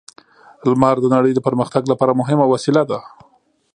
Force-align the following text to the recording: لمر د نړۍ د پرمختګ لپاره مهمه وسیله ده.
لمر 0.69 0.95
د 1.01 1.05
نړۍ 1.15 1.31
د 1.35 1.39
پرمختګ 1.47 1.83
لپاره 1.91 2.17
مهمه 2.19 2.45
وسیله 2.53 2.83
ده. 2.91 2.99